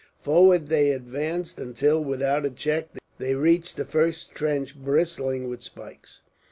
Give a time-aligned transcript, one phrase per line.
[0.19, 2.87] Forward they advanced until, without a check,
[3.19, 6.21] they reached the first trench bristling with spikes.